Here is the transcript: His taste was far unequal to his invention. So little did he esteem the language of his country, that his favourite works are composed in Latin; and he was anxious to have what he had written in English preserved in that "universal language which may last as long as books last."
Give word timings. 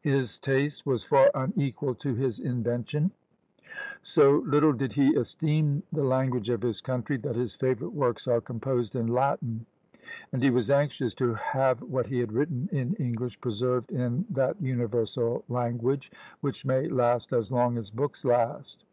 His 0.00 0.40
taste 0.40 0.84
was 0.84 1.04
far 1.04 1.30
unequal 1.36 1.94
to 1.94 2.14
his 2.16 2.40
invention. 2.40 3.12
So 4.00 4.38
little 4.44 4.72
did 4.72 4.94
he 4.94 5.14
esteem 5.14 5.84
the 5.92 6.02
language 6.02 6.48
of 6.48 6.62
his 6.62 6.80
country, 6.80 7.16
that 7.18 7.36
his 7.36 7.54
favourite 7.54 7.94
works 7.94 8.26
are 8.26 8.40
composed 8.40 8.96
in 8.96 9.06
Latin; 9.06 9.64
and 10.32 10.42
he 10.42 10.50
was 10.50 10.68
anxious 10.68 11.14
to 11.14 11.34
have 11.34 11.80
what 11.80 12.06
he 12.06 12.18
had 12.18 12.32
written 12.32 12.68
in 12.72 12.94
English 12.94 13.40
preserved 13.40 13.92
in 13.92 14.24
that 14.30 14.60
"universal 14.60 15.44
language 15.48 16.10
which 16.40 16.64
may 16.66 16.88
last 16.88 17.32
as 17.32 17.52
long 17.52 17.78
as 17.78 17.88
books 17.88 18.24
last." 18.24 18.84